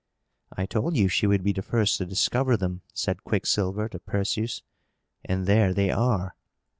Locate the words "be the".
1.43-1.61